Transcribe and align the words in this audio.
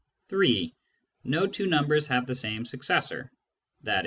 (3)" 0.29 0.73
No 1.23 1.45
two 1.45 1.67
numbers 1.67 2.07
have 2.07 2.25
the 2.25 2.33
same 2.33 2.65
successor," 2.65 3.31
i. 3.85 3.99